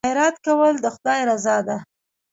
خیرات 0.07 0.35
کول 0.45 0.73
د 0.83 0.85
خدای 0.95 1.19
رضا 1.29 1.57
ده. 1.67 1.77